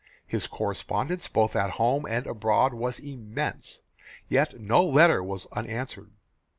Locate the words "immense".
2.97-3.81